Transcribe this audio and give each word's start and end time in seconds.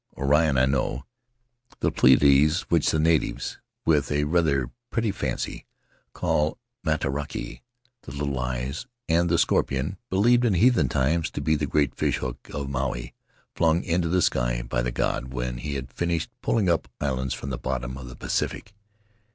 Orion 0.17 0.57
I 0.57 0.65
knew; 0.65 1.03
the 1.79 1.91
Pleiades, 1.91 2.61
which 2.71 2.89
the 2.89 2.97
natives, 2.97 3.59
with 3.85 4.11
a 4.11 4.23
rather 4.23 4.71
pretty 4.89 5.11
fancy, 5.11 5.67
call 6.13 6.57
Matariki, 6.83 7.61
the 8.01 8.11
Little 8.11 8.39
Eyes; 8.39 8.87
and 9.07 9.29
the 9.29 9.37
Scorpion, 9.37 9.97
believed 10.09 10.43
in 10.43 10.55
heathen 10.55 10.89
times 10.89 11.29
to 11.29 11.39
be 11.39 11.55
the 11.55 11.67
great 11.67 11.93
fish 11.93 12.17
hook 12.17 12.49
of 12.51 12.67
Maui, 12.67 13.13
flung 13.53 13.83
into 13.83 14.09
the 14.09 14.23
sky 14.23 14.63
by 14.63 14.81
the 14.81 14.89
god, 14.91 15.35
when 15.35 15.57
he 15.59 15.75
had 15.75 15.93
finished 15.93 16.31
pulling 16.41 16.67
up 16.67 16.87
islands 16.99 17.35
from 17.35 17.51
the 17.51 17.59
bottom 17.59 17.95
of 17.95 18.07
the 18.09 18.15
Pacific. 18.15 18.73